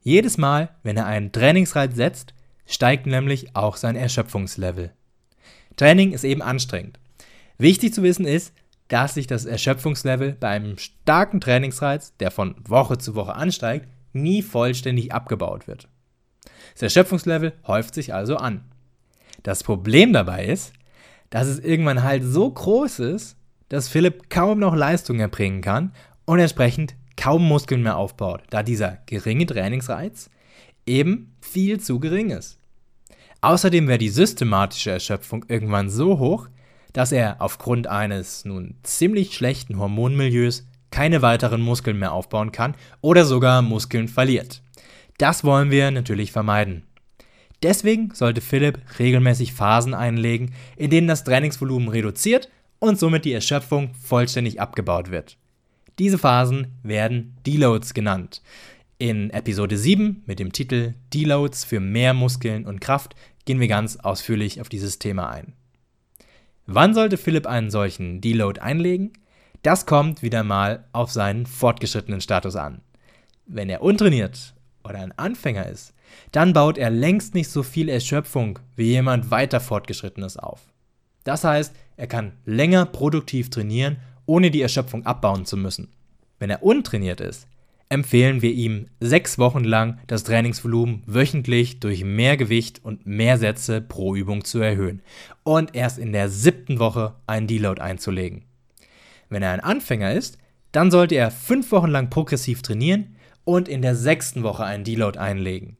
Jedes 0.00 0.38
Mal, 0.38 0.70
wenn 0.82 0.96
er 0.96 1.06
einen 1.06 1.30
Trainingsreiz 1.30 1.94
setzt, 1.94 2.34
steigt 2.66 3.06
nämlich 3.06 3.54
auch 3.54 3.76
sein 3.76 3.96
Erschöpfungslevel. 3.96 4.92
Training 5.76 6.12
ist 6.12 6.24
eben 6.24 6.42
anstrengend. 6.42 6.98
Wichtig 7.62 7.94
zu 7.94 8.02
wissen 8.02 8.24
ist, 8.24 8.52
dass 8.88 9.14
sich 9.14 9.28
das 9.28 9.44
Erschöpfungslevel 9.44 10.32
bei 10.32 10.48
einem 10.48 10.78
starken 10.78 11.40
Trainingsreiz, 11.40 12.12
der 12.16 12.32
von 12.32 12.56
Woche 12.66 12.98
zu 12.98 13.14
Woche 13.14 13.36
ansteigt, 13.36 13.86
nie 14.12 14.42
vollständig 14.42 15.12
abgebaut 15.12 15.68
wird. 15.68 15.86
Das 16.72 16.82
Erschöpfungslevel 16.82 17.52
häuft 17.64 17.94
sich 17.94 18.12
also 18.12 18.36
an. 18.36 18.64
Das 19.44 19.62
Problem 19.62 20.12
dabei 20.12 20.46
ist, 20.46 20.72
dass 21.30 21.46
es 21.46 21.60
irgendwann 21.60 22.02
halt 22.02 22.24
so 22.24 22.50
groß 22.50 22.98
ist, 22.98 23.36
dass 23.68 23.88
Philipp 23.88 24.28
kaum 24.28 24.58
noch 24.58 24.74
Leistung 24.74 25.20
erbringen 25.20 25.60
kann 25.60 25.92
und 26.24 26.40
entsprechend 26.40 26.96
kaum 27.16 27.46
Muskeln 27.46 27.84
mehr 27.84 27.96
aufbaut, 27.96 28.42
da 28.50 28.64
dieser 28.64 28.98
geringe 29.06 29.46
Trainingsreiz 29.46 30.30
eben 30.84 31.36
viel 31.40 31.78
zu 31.78 32.00
gering 32.00 32.30
ist. 32.30 32.58
Außerdem 33.40 33.86
wäre 33.86 33.98
die 33.98 34.08
systematische 34.08 34.90
Erschöpfung 34.90 35.44
irgendwann 35.46 35.90
so 35.90 36.18
hoch, 36.18 36.48
dass 36.92 37.12
er 37.12 37.40
aufgrund 37.40 37.86
eines 37.86 38.44
nun 38.44 38.74
ziemlich 38.82 39.34
schlechten 39.34 39.78
Hormonmilieus 39.78 40.66
keine 40.90 41.22
weiteren 41.22 41.62
Muskeln 41.62 41.98
mehr 41.98 42.12
aufbauen 42.12 42.52
kann 42.52 42.74
oder 43.00 43.24
sogar 43.24 43.62
Muskeln 43.62 44.08
verliert. 44.08 44.62
Das 45.18 45.44
wollen 45.44 45.70
wir 45.70 45.90
natürlich 45.90 46.32
vermeiden. 46.32 46.84
Deswegen 47.62 48.12
sollte 48.12 48.40
Philipp 48.40 48.80
regelmäßig 48.98 49.52
Phasen 49.52 49.94
einlegen, 49.94 50.52
in 50.76 50.90
denen 50.90 51.06
das 51.06 51.24
Trainingsvolumen 51.24 51.88
reduziert 51.88 52.48
und 52.78 52.98
somit 52.98 53.24
die 53.24 53.32
Erschöpfung 53.32 53.94
vollständig 53.94 54.60
abgebaut 54.60 55.10
wird. 55.10 55.36
Diese 55.98 56.18
Phasen 56.18 56.78
werden 56.82 57.36
Deloads 57.46 57.94
genannt. 57.94 58.42
In 58.98 59.30
Episode 59.30 59.76
7 59.76 60.22
mit 60.26 60.38
dem 60.38 60.52
Titel 60.52 60.94
Deloads 61.14 61.64
für 61.64 61.80
mehr 61.80 62.14
Muskeln 62.14 62.66
und 62.66 62.80
Kraft 62.80 63.14
gehen 63.44 63.60
wir 63.60 63.68
ganz 63.68 63.96
ausführlich 63.96 64.60
auf 64.60 64.68
dieses 64.68 64.98
Thema 64.98 65.30
ein. 65.30 65.52
Wann 66.74 66.94
sollte 66.94 67.18
Philipp 67.18 67.46
einen 67.46 67.70
solchen 67.70 68.22
Deload 68.22 68.58
einlegen? 68.58 69.12
Das 69.62 69.84
kommt 69.84 70.22
wieder 70.22 70.42
mal 70.42 70.84
auf 70.92 71.10
seinen 71.10 71.44
fortgeschrittenen 71.44 72.22
Status 72.22 72.56
an. 72.56 72.80
Wenn 73.44 73.68
er 73.68 73.82
untrainiert 73.82 74.54
oder 74.82 75.00
ein 75.00 75.12
Anfänger 75.18 75.66
ist, 75.66 75.92
dann 76.30 76.54
baut 76.54 76.78
er 76.78 76.88
längst 76.88 77.34
nicht 77.34 77.50
so 77.50 77.62
viel 77.62 77.90
Erschöpfung 77.90 78.58
wie 78.74 78.84
jemand 78.84 79.30
weiter 79.30 79.60
fortgeschrittenes 79.60 80.38
auf. 80.38 80.62
Das 81.24 81.44
heißt, 81.44 81.74
er 81.98 82.06
kann 82.06 82.32
länger 82.46 82.86
produktiv 82.86 83.50
trainieren, 83.50 83.98
ohne 84.24 84.50
die 84.50 84.62
Erschöpfung 84.62 85.04
abbauen 85.04 85.44
zu 85.44 85.58
müssen. 85.58 85.90
Wenn 86.38 86.48
er 86.48 86.62
untrainiert 86.62 87.20
ist, 87.20 87.48
empfehlen 87.92 88.40
wir 88.40 88.50
ihm 88.52 88.86
sechs 89.00 89.38
Wochen 89.38 89.64
lang 89.64 89.98
das 90.06 90.24
Trainingsvolumen 90.24 91.02
wöchentlich 91.06 91.78
durch 91.78 92.04
mehr 92.04 92.38
Gewicht 92.38 92.82
und 92.82 93.06
mehr 93.06 93.36
Sätze 93.36 93.82
pro 93.82 94.16
Übung 94.16 94.44
zu 94.44 94.60
erhöhen 94.60 95.02
und 95.42 95.74
erst 95.76 95.98
in 95.98 96.12
der 96.12 96.30
siebten 96.30 96.78
Woche 96.78 97.14
einen 97.26 97.46
Deload 97.46 97.82
einzulegen. 97.82 98.44
Wenn 99.28 99.42
er 99.42 99.50
ein 99.50 99.60
Anfänger 99.60 100.14
ist, 100.14 100.38
dann 100.72 100.90
sollte 100.90 101.16
er 101.16 101.30
fünf 101.30 101.70
Wochen 101.70 101.90
lang 101.90 102.08
progressiv 102.08 102.62
trainieren 102.62 103.16
und 103.44 103.68
in 103.68 103.82
der 103.82 103.94
sechsten 103.94 104.42
Woche 104.42 104.64
einen 104.64 104.84
Deload 104.84 105.18
einlegen. 105.18 105.76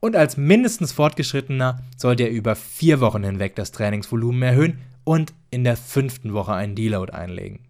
Und 0.00 0.16
als 0.16 0.38
mindestens 0.38 0.92
Fortgeschrittener 0.92 1.82
sollte 1.98 2.22
er 2.22 2.30
über 2.30 2.56
vier 2.56 3.00
Wochen 3.00 3.22
hinweg 3.22 3.54
das 3.54 3.70
Trainingsvolumen 3.70 4.42
erhöhen 4.42 4.78
und 5.04 5.34
in 5.50 5.64
der 5.64 5.76
fünften 5.76 6.32
Woche 6.32 6.54
einen 6.54 6.74
Deload 6.74 7.12
einlegen. 7.12 7.69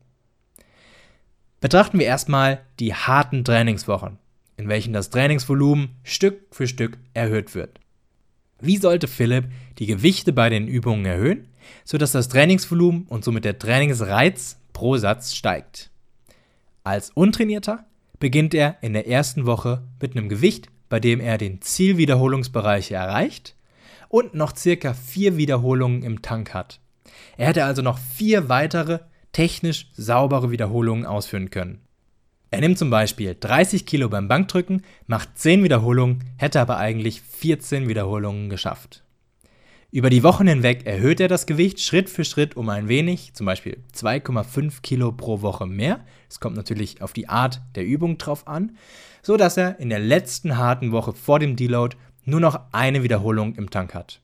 Betrachten 1.61 1.99
wir 1.99 2.07
erstmal 2.07 2.63
die 2.79 2.95
harten 2.95 3.45
Trainingswochen, 3.45 4.19
in 4.57 4.69
welchen 4.69 4.95
das 4.95 5.11
Trainingsvolumen 5.11 5.91
Stück 6.03 6.47
für 6.51 6.67
Stück 6.67 6.97
erhöht 7.13 7.55
wird. 7.55 7.79
Wie 8.61 8.79
sollte 8.79 9.09
Philipp 9.09 9.45
die 9.79 9.87
Gewichte 9.87 10.33
bei 10.33 10.49
den 10.49 10.69
Übungen 10.69 11.05
erhöhen, 11.05 11.49
sodass 11.85 12.13
das 12.13 12.29
Trainingsvolumen 12.29 13.03
und 13.05 13.25
somit 13.25 13.45
der 13.45 13.59
Trainingsreiz 13.59 14.59
pro 14.73 14.97
Satz 14.97 15.35
steigt? 15.35 15.91
Als 16.83 17.11
Untrainierter 17.11 17.85
beginnt 18.19 18.55
er 18.55 18.77
in 18.81 18.95
der 18.95 19.07
ersten 19.07 19.45
Woche 19.45 19.83
mit 20.01 20.17
einem 20.17 20.31
Gewicht, 20.31 20.69
bei 20.89 20.99
dem 20.99 21.21
er 21.21 21.37
den 21.37 21.61
Zielwiederholungsbereich 21.61 22.91
erreicht 22.91 23.55
und 24.09 24.35
noch 24.35 24.57
circa 24.57 24.95
vier 24.95 25.37
Wiederholungen 25.37 26.03
im 26.05 26.23
Tank 26.23 26.55
hat. 26.55 26.81
Er 27.37 27.49
hätte 27.49 27.65
also 27.65 27.83
noch 27.83 27.99
vier 27.99 28.49
weitere 28.49 29.01
technisch 29.33 29.91
saubere 29.93 30.51
Wiederholungen 30.51 31.07
ausführen 31.07 31.51
können. 31.51 31.81
Er 32.51 32.61
nimmt 32.61 32.79
zum 32.79 32.91
Beispiel 32.91 33.37
30 33.39 33.87
Kilo 33.87 34.09
beim 34.09 34.27
Bankdrücken, 34.27 34.83
macht 35.07 35.39
10 35.39 35.63
Wiederholungen, 35.63 36.25
hätte 36.37 36.61
aber 36.61 36.79
eigentlich 36.79 37.21
14 37.21 37.89
Wiederholungen 37.89 38.51
geschafft. 38.51 39.05
Über 39.93 40.11
die 40.11 40.23
Wochen 40.23 40.47
hinweg 40.47 40.87
erhöht 40.87 41.19
er 41.21 41.27
das 41.27 41.47
Gewicht 41.47 41.81
Schritt 41.81 42.09
für 42.09 42.25
Schritt 42.25 42.57
um 42.57 42.69
ein 42.69 42.89
wenig, 42.89 43.35
zum 43.35 43.47
Beispiel 43.47 43.79
2,5 43.93 44.83
Kilo 44.83 45.11
pro 45.11 45.43
Woche 45.43 45.67
mehr. 45.67 46.05
Es 46.29 46.39
kommt 46.39 46.57
natürlich 46.57 47.03
auf 47.03 47.13
die 47.13 47.29
Art 47.29 47.61
der 47.75 47.85
Übung 47.85 48.17
drauf 48.17 48.47
an, 48.47 48.77
so 49.23 49.37
dass 49.37 49.57
er 49.57 49.81
in 49.81 49.89
der 49.89 49.99
letzten 49.99 50.57
harten 50.57 50.93
Woche 50.93 51.13
vor 51.13 51.41
dem 51.41 51.57
Deload 51.57 51.97
nur 52.25 52.41
noch 52.41 52.61
eine 52.71 53.03
Wiederholung 53.03 53.57
im 53.57 53.71
Tank 53.71 53.95
hat. 53.95 54.21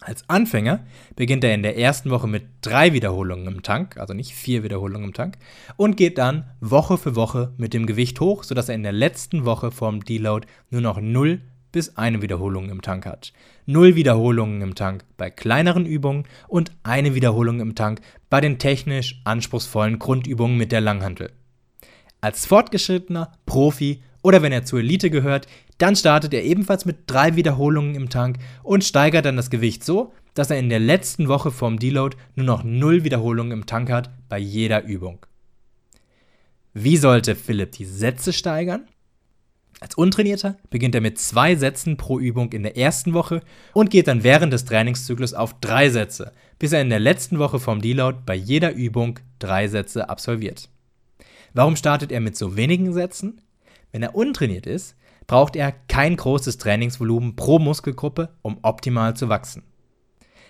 Als 0.00 0.28
Anfänger 0.28 0.80
beginnt 1.16 1.42
er 1.42 1.54
in 1.54 1.62
der 1.62 1.78
ersten 1.78 2.10
Woche 2.10 2.26
mit 2.26 2.44
drei 2.60 2.92
Wiederholungen 2.92 3.46
im 3.46 3.62
Tank, 3.62 3.96
also 3.96 4.12
nicht 4.12 4.34
vier 4.34 4.62
Wiederholungen 4.62 5.08
im 5.08 5.14
Tank, 5.14 5.38
und 5.76 5.96
geht 5.96 6.18
dann 6.18 6.44
Woche 6.60 6.98
für 6.98 7.16
Woche 7.16 7.54
mit 7.56 7.72
dem 7.72 7.86
Gewicht 7.86 8.20
hoch, 8.20 8.44
sodass 8.44 8.68
er 8.68 8.74
in 8.74 8.82
der 8.82 8.92
letzten 8.92 9.46
Woche 9.46 9.70
vorm 9.70 10.04
Deload 10.04 10.46
nur 10.70 10.82
noch 10.82 11.00
0 11.00 11.40
bis 11.72 11.96
eine 11.96 12.22
Wiederholung 12.22 12.70
im 12.70 12.82
Tank 12.82 13.06
hat. 13.06 13.32
Null 13.64 13.96
Wiederholungen 13.96 14.62
im 14.62 14.74
Tank 14.74 15.04
bei 15.16 15.30
kleineren 15.30 15.86
Übungen 15.86 16.24
und 16.46 16.72
eine 16.82 17.14
Wiederholung 17.14 17.60
im 17.60 17.74
Tank 17.74 18.00
bei 18.30 18.40
den 18.40 18.58
technisch 18.58 19.20
anspruchsvollen 19.24 19.98
Grundübungen 19.98 20.56
mit 20.56 20.72
der 20.72 20.80
Langhantel. 20.80 21.32
Als 22.20 22.46
fortgeschrittener 22.46 23.32
Profi 23.44 24.02
oder 24.26 24.42
wenn 24.42 24.50
er 24.50 24.64
zur 24.64 24.80
Elite 24.80 25.08
gehört, 25.08 25.46
dann 25.78 25.94
startet 25.94 26.34
er 26.34 26.42
ebenfalls 26.42 26.84
mit 26.84 26.96
drei 27.06 27.36
Wiederholungen 27.36 27.94
im 27.94 28.08
Tank 28.08 28.38
und 28.64 28.82
steigert 28.82 29.24
dann 29.24 29.36
das 29.36 29.50
Gewicht 29.50 29.84
so, 29.84 30.12
dass 30.34 30.50
er 30.50 30.58
in 30.58 30.68
der 30.68 30.80
letzten 30.80 31.28
Woche 31.28 31.52
vorm 31.52 31.78
Deload 31.78 32.16
nur 32.34 32.44
noch 32.44 32.64
null 32.64 33.04
Wiederholungen 33.04 33.52
im 33.52 33.66
Tank 33.66 33.88
hat 33.88 34.10
bei 34.28 34.38
jeder 34.38 34.82
Übung. 34.82 35.24
Wie 36.74 36.96
sollte 36.96 37.36
Philipp 37.36 37.70
die 37.70 37.84
Sätze 37.84 38.32
steigern? 38.32 38.88
Als 39.78 39.94
Untrainierter 39.94 40.56
beginnt 40.70 40.96
er 40.96 41.02
mit 41.02 41.20
zwei 41.20 41.54
Sätzen 41.54 41.96
pro 41.96 42.18
Übung 42.18 42.50
in 42.52 42.64
der 42.64 42.76
ersten 42.76 43.14
Woche 43.14 43.42
und 43.74 43.90
geht 43.90 44.08
dann 44.08 44.24
während 44.24 44.52
des 44.52 44.64
Trainingszyklus 44.64 45.34
auf 45.34 45.54
drei 45.60 45.88
Sätze, 45.88 46.32
bis 46.58 46.72
er 46.72 46.80
in 46.80 46.90
der 46.90 46.98
letzten 46.98 47.38
Woche 47.38 47.60
vom 47.60 47.80
Deload 47.80 48.18
bei 48.26 48.34
jeder 48.34 48.72
Übung 48.72 49.20
drei 49.38 49.68
Sätze 49.68 50.08
absolviert. 50.08 50.68
Warum 51.54 51.76
startet 51.76 52.10
er 52.10 52.20
mit 52.20 52.36
so 52.36 52.56
wenigen 52.56 52.92
Sätzen? 52.92 53.40
Wenn 53.96 54.02
er 54.02 54.14
untrainiert 54.14 54.66
ist, 54.66 54.94
braucht 55.26 55.56
er 55.56 55.72
kein 55.72 56.16
großes 56.16 56.58
Trainingsvolumen 56.58 57.34
pro 57.34 57.58
Muskelgruppe, 57.58 58.28
um 58.42 58.58
optimal 58.60 59.16
zu 59.16 59.30
wachsen. 59.30 59.62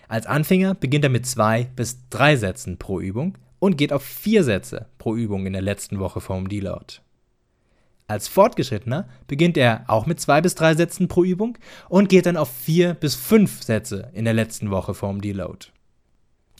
Als 0.08 0.26
Anfänger 0.26 0.74
beginnt 0.74 1.04
er 1.04 1.10
mit 1.10 1.26
zwei 1.26 1.70
bis 1.76 2.08
drei 2.10 2.34
Sätzen 2.34 2.76
pro 2.76 2.98
Übung 2.98 3.38
und 3.60 3.78
geht 3.78 3.92
auf 3.92 4.02
vier 4.02 4.42
Sätze 4.42 4.86
pro 4.98 5.14
Übung 5.14 5.46
in 5.46 5.52
der 5.52 5.62
letzten 5.62 6.00
Woche 6.00 6.20
vom 6.20 6.48
Deload. 6.48 6.94
Als 8.08 8.26
Fortgeschrittener 8.26 9.08
beginnt 9.28 9.56
er 9.56 9.84
auch 9.86 10.06
mit 10.06 10.18
zwei 10.18 10.40
bis 10.40 10.56
drei 10.56 10.74
Sätzen 10.74 11.06
pro 11.06 11.22
Übung 11.22 11.56
und 11.88 12.08
geht 12.08 12.26
dann 12.26 12.36
auf 12.36 12.50
vier 12.50 12.94
bis 12.94 13.14
fünf 13.14 13.62
Sätze 13.62 14.10
in 14.12 14.24
der 14.24 14.34
letzten 14.34 14.72
Woche 14.72 14.92
vom 14.92 15.20
Deload. 15.20 15.66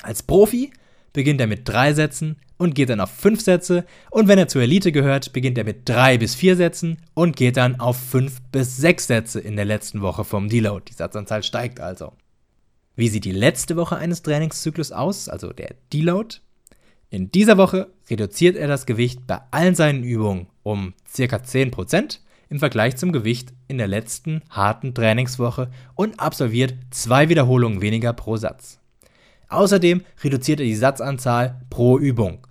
Als 0.02 0.23
Profi 0.23 0.71
beginnt 1.12 1.40
er 1.40 1.49
mit 1.49 1.69
drei 1.69 1.95
Sätzen 1.95 2.37
und 2.59 2.75
geht 2.75 2.91
dann 2.91 3.01
auf 3.01 3.11
fünf 3.11 3.41
Sätze. 3.41 3.85
Und 4.11 4.29
wenn 4.29 4.39
er 4.39 4.49
zur 4.49 4.63
Elite 4.63 4.93
gehört, 4.93 5.33
beginnt 5.33 5.59
er 5.59 5.65
mit 5.65 5.89
drei 5.89 6.19
bis 6.19 6.35
vier 6.35 6.57
Sätzen 6.57 6.99
und 7.15 7.37
geht 7.37 7.57
dann 7.57 7.81
auf 7.81 7.97
fünf 7.97 8.41
bis 8.53 8.77
sechs 8.77 9.07
Sätze 9.07 9.41
in 9.41 9.57
der 9.57 9.65
letzten 9.65 10.01
Woche 10.01 10.25
vom 10.25 10.49
Deload. 10.49 10.85
Die 10.89 10.95
Satzanzahl 10.95 11.43
steigt 11.43 11.81
also. 11.81 12.13
Wie 12.95 13.09
sieht 13.09 13.25
die 13.25 13.33
letzte 13.33 13.77
Woche 13.77 13.97
eines 13.97 14.23
Trainingszyklus 14.23 14.93
aus, 14.93 15.29
also 15.29 15.53
der 15.53 15.75
Deload? 15.93 16.37
In 17.11 17.31
dieser 17.31 17.57
Woche 17.57 17.93
reduziert 18.11 18.57
er 18.57 18.69
das 18.69 18.87
Gewicht 18.87 19.27
bei 19.27 19.41
allen 19.51 19.75
seinen 19.75 20.03
Übungen 20.03 20.49
um 20.63 20.95
ca. 21.15 21.37
10% 21.37 22.19
im 22.49 22.59
Vergleich 22.59 22.97
zum 22.97 23.13
Gewicht 23.13 23.53
in 23.69 23.79
der 23.79 23.89
letzten 23.89 24.43
harten 24.51 24.95
Trainingswoche 24.95 25.71
und 25.95 26.21
absolviert 26.21 26.75
zwei 26.91 27.29
Wiederholungen 27.29 27.81
weniger 27.81 28.13
pro 28.13 28.37
Satz. 28.37 28.81
Außerdem 29.49 30.03
reduziert 30.23 30.61
er 30.61 30.67
die 30.67 30.75
Satzanzahl 30.75 31.61
pro 31.71 31.99
Übung. 31.99 32.46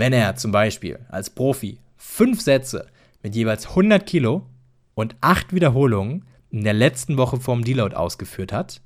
Wenn 0.00 0.14
er 0.14 0.34
zum 0.34 0.50
Beispiel 0.50 0.98
als 1.10 1.28
Profi 1.28 1.78
fünf 1.98 2.40
Sätze 2.40 2.86
mit 3.22 3.34
jeweils 3.34 3.66
100 3.68 4.06
Kilo 4.06 4.46
und 4.94 5.14
acht 5.20 5.52
Wiederholungen 5.52 6.24
in 6.48 6.64
der 6.64 6.72
letzten 6.72 7.18
Woche 7.18 7.38
vorm 7.38 7.64
Deload 7.64 7.94
ausgeführt 7.94 8.50
hat, 8.50 8.80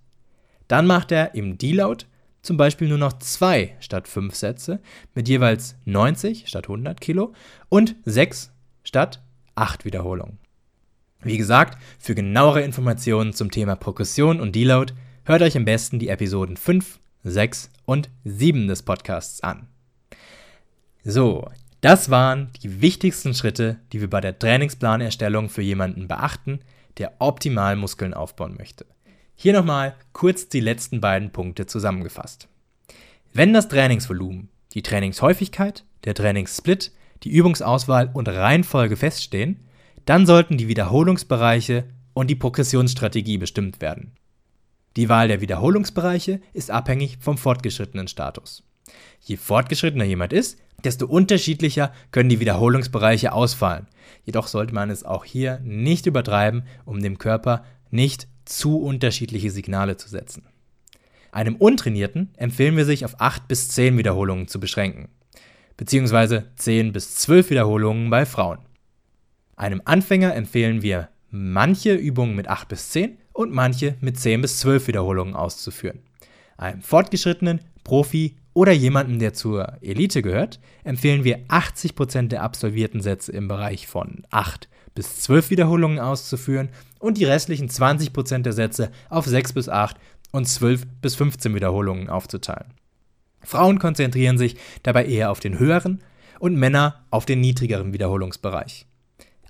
dann 0.67 0.89
macht 0.89 1.13
er 1.13 1.37
im 1.37 1.57
Deload 1.57 2.07
zum 2.43 2.57
Beispiel 2.57 2.89
nur 2.89 2.99
noch 2.99 3.13
zwei 3.21 3.77
statt 3.79 4.09
fünf 4.09 4.35
Sätze 4.35 4.81
mit 5.15 5.29
jeweils 5.29 5.77
90 5.85 6.49
statt 6.49 6.65
100 6.65 7.01
Kilo 7.01 7.33
und 7.69 7.95
sechs 8.05 8.51
statt 8.83 9.23
acht 9.55 9.85
Wiederholungen. 9.85 10.39
Wie 11.23 11.39
gesagt, 11.39 11.79
für 12.01 12.17
genauere 12.17 12.63
Informationen 12.63 13.33
zum 13.33 13.53
Thema 13.53 13.77
Progression 13.77 14.41
und 14.41 14.57
Deload 14.57 14.95
hört 15.23 15.43
euch 15.43 15.57
am 15.57 15.65
besten 15.65 16.01
die 16.01 16.09
Episoden 16.09 16.57
5, 16.57 16.99
6 17.23 17.71
und 17.85 18.11
7 18.25 18.67
des 18.67 18.83
Podcasts 18.83 19.41
an. 19.45 19.69
So, 21.07 21.51
das 21.83 22.09
waren 22.09 22.49
die 22.63 22.81
wichtigsten 22.81 23.35
Schritte, 23.35 23.77
die 23.93 24.01
wir 24.01 24.09
bei 24.09 24.23
der 24.23 24.39
Trainingsplanerstellung 24.39 25.51
für 25.51 25.61
jemanden 25.61 26.09
beachten, 26.09 26.61
der 26.97 27.13
optimal 27.19 27.77
Muskeln 27.77 28.15
aufbauen 28.15 28.57
möchte. 28.57 28.87
Hier 29.35 29.53
nochmal 29.53 29.97
kurz 30.15 30.49
die 30.49 30.61
letzten 30.61 31.03
beiden 31.03 31.31
Punkte 31.31 31.67
zusammengefasst. 31.67 32.49
Wenn 33.35 33.53
das 33.53 33.69
Trainingsvolumen, 33.69 34.49
die 34.73 34.81
Trainingshäufigkeit, 34.81 35.85
der 36.05 36.15
Trainingssplit, 36.15 36.91
die 37.23 37.31
Übungsauswahl 37.33 38.11
und 38.15 38.29
Reihenfolge 38.29 38.97
feststehen, 38.97 39.61
dann 40.07 40.25
sollten 40.25 40.57
die 40.57 40.69
Wiederholungsbereiche 40.69 41.85
und 42.15 42.29
die 42.29 42.35
Progressionsstrategie 42.35 43.37
bestimmt 43.37 43.83
werden. 43.83 44.13
Die 44.97 45.11
Wahl 45.11 45.29
der 45.29 45.43
Wiederholungsbereiche 45.43 46.41
ist 46.55 46.71
abhängig 46.71 47.19
vom 47.21 47.37
fortgeschrittenen 47.37 48.09
Status. 48.09 48.63
Je 49.21 49.37
fortgeschrittener 49.37 50.05
jemand 50.05 50.33
ist, 50.33 50.59
desto 50.85 51.07
unterschiedlicher 51.07 51.93
können 52.11 52.29
die 52.29 52.41
Wiederholungsbereiche 52.41 53.33
ausfallen. 53.33 53.87
Jedoch 54.25 54.47
sollte 54.47 54.75
man 54.75 54.91
es 54.91 55.05
auch 55.05 55.25
hier 55.25 55.61
nicht 55.63 56.07
übertreiben, 56.07 56.65
um 56.85 57.01
dem 57.01 57.19
Körper 57.19 57.65
nicht 57.91 58.29
zu 58.45 58.79
unterschiedliche 58.79 59.51
Signale 59.51 59.97
zu 59.97 60.09
setzen. 60.09 60.45
Einem 61.33 61.57
Untrainierten 61.57 62.31
empfehlen 62.37 62.77
wir 62.77 62.85
sich 62.85 63.05
auf 63.05 63.21
8 63.21 63.49
bis 63.49 63.69
10 63.69 63.99
Wiederholungen 63.99 64.47
zu 64.47 64.61
beschränken, 64.61 65.09
beziehungsweise 65.77 66.51
10 66.57 66.93
bis 66.93 67.17
12 67.17 67.51
Wiederholungen 67.51 68.09
bei 68.09 68.25
Frauen. 68.25 68.59
Einem 69.57 69.83
Anfänger 69.85 70.35
empfehlen 70.35 70.83
wir, 70.83 71.09
manche 71.31 71.95
Übungen 71.95 72.37
mit 72.37 72.49
8 72.49 72.69
bis 72.69 72.91
10 72.91 73.19
und 73.33 73.53
manche 73.53 73.97
mit 74.01 74.19
10 74.19 74.43
bis 74.43 74.61
12 74.61 74.87
Wiederholungen 74.87 75.35
auszuführen. 75.35 76.01
Einem 76.57 76.83
fortgeschrittenen, 76.83 77.61
Profi 77.83 78.37
oder 78.55 78.73
jemandem, 78.73 79.19
der 79.19 79.35
zur 79.35 79.77
Elite 79.83 80.23
gehört, 80.23 80.61
empfehlen 80.85 81.25
wir 81.25 81.47
80% 81.49 82.29
der 82.29 82.43
absolvierten 82.43 83.01
Sätze 83.01 83.33
im 83.33 83.49
Bereich 83.49 83.87
von 83.87 84.23
8 84.31 84.69
bis 84.95 85.21
12 85.23 85.51
Wiederholungen 85.51 85.99
auszuführen 85.99 86.69
und 87.01 87.19
die 87.19 87.25
restlichen 87.25 87.69
20% 87.69 88.39
der 88.43 88.53
Sätze 88.53 88.91
auf 89.11 89.27
6 89.27 89.53
bis 89.53 89.69
8 89.69 89.97
und 90.31 90.47
12 90.47 90.87
bis 91.03 91.17
15 91.17 91.55
Wiederholungen 91.55 92.09
aufzuteilen. 92.09 92.73
Frauen 93.43 93.79
konzentrieren 93.79 94.39
sich 94.39 94.57
dabei 94.85 95.05
eher 95.07 95.31
auf 95.31 95.41
den 95.41 95.59
höheren 95.59 96.03
und 96.39 96.57
Männer 96.57 97.05
auf 97.11 97.27
den 97.27 97.41
niedrigeren 97.41 97.93
Wiederholungsbereich. 97.93 98.87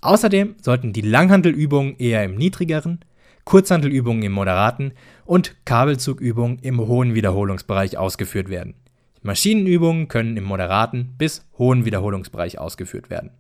Außerdem 0.01 0.57
sollten 0.61 0.93
die 0.93 1.01
Langhandelübungen 1.03 1.97
eher 1.97 2.25
im 2.25 2.35
niedrigeren, 2.35 3.01
Kurzhandelübungen 3.45 4.23
im 4.23 4.33
moderaten 4.33 4.93
und 5.25 5.55
Kabelzugübungen 5.65 6.59
im 6.61 6.81
hohen 6.81 7.15
Wiederholungsbereich 7.15 7.99
ausgeführt 7.99 8.49
werden. 8.49 8.75
Maschinenübungen 9.25 10.09
können 10.09 10.37
im 10.37 10.45
moderaten 10.45 11.15
bis 11.17 11.47
hohen 11.57 11.87
Wiederholungsbereich 11.87 12.59
ausgeführt 12.59 13.09
werden. 13.09 13.31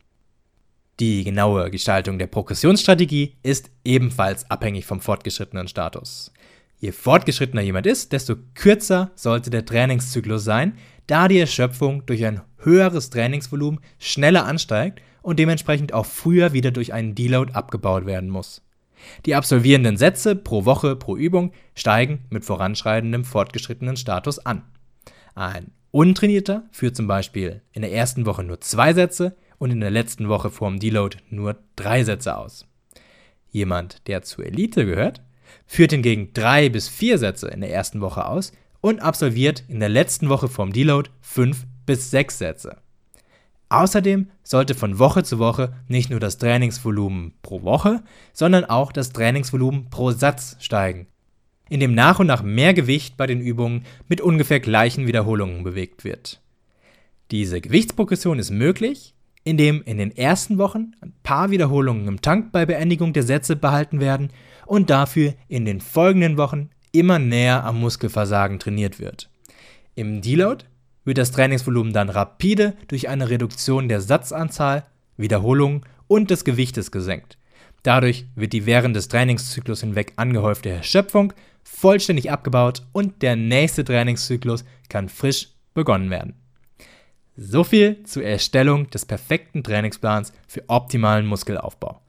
Die 0.98 1.24
genaue 1.24 1.70
Gestaltung 1.70 2.18
der 2.18 2.26
Progressionsstrategie 2.26 3.36
ist 3.42 3.70
ebenfalls 3.84 4.50
abhängig 4.50 4.86
vom 4.86 5.00
fortgeschrittenen 5.00 5.68
Status. 5.68 6.32
Je 6.78 6.90
fortgeschrittener 6.90 7.60
jemand 7.60 7.86
ist, 7.86 8.12
desto 8.12 8.36
kürzer 8.54 9.10
sollte 9.14 9.50
der 9.50 9.66
Trainingszyklus 9.66 10.42
sein, 10.42 10.78
da 11.06 11.28
die 11.28 11.38
Erschöpfung 11.38 12.06
durch 12.06 12.24
ein 12.24 12.40
höheres 12.56 13.10
Trainingsvolumen 13.10 13.80
schneller 13.98 14.46
ansteigt 14.46 15.02
und 15.20 15.38
dementsprechend 15.38 15.92
auch 15.92 16.06
früher 16.06 16.54
wieder 16.54 16.70
durch 16.70 16.94
einen 16.94 17.14
Deload 17.14 17.52
abgebaut 17.52 18.06
werden 18.06 18.30
muss. 18.30 18.62
Die 19.26 19.34
absolvierenden 19.34 19.98
Sätze 19.98 20.34
pro 20.34 20.64
Woche 20.64 20.96
pro 20.96 21.14
Übung 21.14 21.52
steigen 21.74 22.20
mit 22.30 22.46
voranschreitendem 22.46 23.24
fortgeschrittenen 23.24 23.98
Status 23.98 24.38
an. 24.38 24.62
Ein 25.34 25.72
Untrainierter 25.90 26.64
führt 26.72 26.96
zum 26.96 27.06
Beispiel 27.06 27.62
in 27.72 27.82
der 27.82 27.92
ersten 27.92 28.26
Woche 28.26 28.42
nur 28.42 28.60
zwei 28.60 28.92
Sätze, 28.92 29.36
und 29.58 29.70
in 29.70 29.80
der 29.80 29.90
letzten 29.90 30.28
Woche 30.28 30.50
vorm 30.50 30.78
Deload 30.78 31.16
nur 31.30 31.56
drei 31.76 32.04
Sätze 32.04 32.36
aus. 32.36 32.66
Jemand, 33.50 34.06
der 34.08 34.22
zur 34.22 34.44
Elite 34.44 34.84
gehört, 34.84 35.22
führt 35.66 35.92
hingegen 35.92 36.32
drei 36.34 36.68
bis 36.68 36.88
vier 36.88 37.18
Sätze 37.18 37.48
in 37.48 37.60
der 37.60 37.72
ersten 37.72 38.00
Woche 38.00 38.26
aus 38.26 38.52
und 38.80 39.00
absolviert 39.00 39.64
in 39.68 39.80
der 39.80 39.88
letzten 39.88 40.28
Woche 40.28 40.48
vorm 40.48 40.72
Deload 40.72 41.10
fünf 41.20 41.64
bis 41.86 42.10
sechs 42.10 42.38
Sätze. 42.38 42.78
Außerdem 43.70 44.28
sollte 44.42 44.74
von 44.74 44.98
Woche 44.98 45.22
zu 45.22 45.38
Woche 45.38 45.74
nicht 45.88 46.10
nur 46.10 46.20
das 46.20 46.38
Trainingsvolumen 46.38 47.32
pro 47.40 47.62
Woche, 47.62 48.02
sondern 48.32 48.64
auch 48.64 48.92
das 48.92 49.12
Trainingsvolumen 49.12 49.88
pro 49.88 50.10
Satz 50.10 50.56
steigen, 50.60 51.06
indem 51.68 51.94
nach 51.94 52.18
und 52.18 52.26
nach 52.26 52.42
mehr 52.42 52.74
Gewicht 52.74 53.16
bei 53.16 53.26
den 53.26 53.40
Übungen 53.40 53.84
mit 54.08 54.20
ungefähr 54.20 54.60
gleichen 54.60 55.06
Wiederholungen 55.06 55.64
bewegt 55.64 56.04
wird. 56.04 56.40
Diese 57.30 57.60
Gewichtsprogression 57.60 58.38
ist 58.38 58.50
möglich, 58.50 59.14
in 59.44 59.56
dem 59.56 59.82
in 59.82 59.98
den 59.98 60.16
ersten 60.16 60.58
Wochen 60.58 60.92
ein 61.00 61.12
paar 61.22 61.50
Wiederholungen 61.50 62.08
im 62.08 62.22
Tank 62.22 62.52
bei 62.52 62.66
Beendigung 62.66 63.12
der 63.12 63.22
Sätze 63.22 63.56
behalten 63.56 64.00
werden 64.00 64.30
und 64.66 64.90
dafür 64.90 65.34
in 65.48 65.64
den 65.64 65.80
folgenden 65.80 66.36
Wochen 66.36 66.70
immer 66.92 67.18
näher 67.18 67.64
am 67.64 67.80
Muskelversagen 67.80 68.58
trainiert 68.58 68.98
wird. 68.98 69.30
Im 69.94 70.22
Deload 70.22 70.64
wird 71.04 71.18
das 71.18 71.32
Trainingsvolumen 71.32 71.92
dann 71.92 72.08
rapide 72.08 72.74
durch 72.88 73.08
eine 73.08 73.28
Reduktion 73.28 73.88
der 73.88 74.00
Satzanzahl, 74.00 74.86
Wiederholungen 75.16 75.82
und 76.06 76.30
des 76.30 76.44
Gewichtes 76.44 76.90
gesenkt. 76.90 77.38
Dadurch 77.82 78.26
wird 78.34 78.54
die 78.54 78.64
während 78.64 78.96
des 78.96 79.08
Trainingszyklus 79.08 79.82
hinweg 79.82 80.14
angehäufte 80.16 80.70
Erschöpfung 80.70 81.34
vollständig 81.64 82.30
abgebaut 82.30 82.82
und 82.92 83.22
der 83.22 83.34
nächste 83.34 83.84
Trainingszyklus 83.84 84.64
kann 84.88 85.08
frisch 85.08 85.48
begonnen 85.74 86.10
werden. 86.10 86.34
So 87.36 87.64
viel 87.64 88.04
zur 88.04 88.22
Erstellung 88.22 88.88
des 88.90 89.06
perfekten 89.06 89.64
Trainingsplans 89.64 90.32
für 90.46 90.62
optimalen 90.68 91.26
Muskelaufbau. 91.26 92.00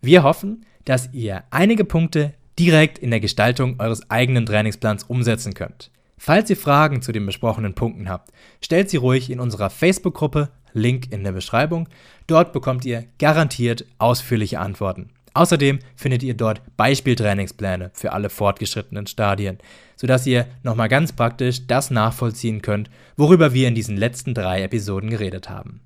Wir 0.00 0.22
hoffen, 0.22 0.64
dass 0.86 1.12
ihr 1.12 1.44
einige 1.50 1.84
Punkte 1.84 2.32
direkt 2.58 2.98
in 2.98 3.10
der 3.10 3.20
Gestaltung 3.20 3.78
eures 3.78 4.10
eigenen 4.10 4.46
Trainingsplans 4.46 5.04
umsetzen 5.04 5.52
könnt. 5.52 5.90
Falls 6.16 6.48
ihr 6.50 6.56
Fragen 6.56 7.02
zu 7.02 7.12
den 7.12 7.26
besprochenen 7.26 7.74
Punkten 7.74 8.08
habt, 8.08 8.30
stellt 8.62 8.90
sie 8.90 8.98
ruhig 8.98 9.30
in 9.30 9.40
unserer 9.40 9.70
Facebook-Gruppe, 9.70 10.50
Link 10.72 11.10
in 11.12 11.24
der 11.24 11.32
Beschreibung. 11.32 11.88
Dort 12.26 12.52
bekommt 12.52 12.84
ihr 12.84 13.06
garantiert 13.18 13.84
ausführliche 13.98 14.60
Antworten. 14.60 15.10
Außerdem 15.34 15.78
findet 15.94 16.22
ihr 16.22 16.34
dort 16.34 16.62
Beispieltrainingspläne 16.76 17.90
für 17.94 18.12
alle 18.12 18.30
fortgeschrittenen 18.30 19.06
Stadien, 19.06 19.58
sodass 19.96 20.26
ihr 20.26 20.46
nochmal 20.62 20.88
ganz 20.88 21.12
praktisch 21.12 21.66
das 21.66 21.90
nachvollziehen 21.90 22.62
könnt, 22.62 22.90
worüber 23.16 23.54
wir 23.54 23.68
in 23.68 23.74
diesen 23.74 23.96
letzten 23.96 24.34
drei 24.34 24.62
Episoden 24.62 25.10
geredet 25.10 25.48
haben. 25.48 25.80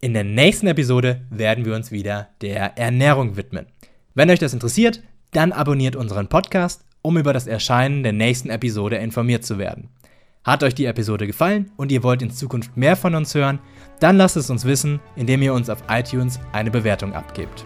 In 0.00 0.14
der 0.14 0.24
nächsten 0.24 0.66
Episode 0.66 1.22
werden 1.30 1.64
wir 1.64 1.74
uns 1.74 1.90
wieder 1.90 2.28
der 2.40 2.78
Ernährung 2.78 3.36
widmen. 3.36 3.66
Wenn 4.14 4.30
euch 4.30 4.38
das 4.38 4.54
interessiert, 4.54 5.02
dann 5.32 5.52
abonniert 5.52 5.96
unseren 5.96 6.28
Podcast, 6.28 6.84
um 7.02 7.18
über 7.18 7.32
das 7.32 7.46
Erscheinen 7.46 8.02
der 8.02 8.12
nächsten 8.12 8.50
Episode 8.50 8.96
informiert 8.96 9.44
zu 9.44 9.58
werden. 9.58 9.88
Hat 10.44 10.62
euch 10.62 10.74
die 10.74 10.84
Episode 10.84 11.26
gefallen 11.26 11.70
und 11.76 11.90
ihr 11.90 12.02
wollt 12.02 12.22
in 12.22 12.30
Zukunft 12.30 12.76
mehr 12.76 12.96
von 12.96 13.14
uns 13.14 13.34
hören, 13.34 13.60
dann 14.00 14.16
lasst 14.16 14.36
es 14.36 14.50
uns 14.50 14.64
wissen, 14.64 15.00
indem 15.16 15.42
ihr 15.42 15.54
uns 15.54 15.70
auf 15.70 15.82
iTunes 15.88 16.38
eine 16.52 16.70
Bewertung 16.70 17.14
abgebt. 17.14 17.64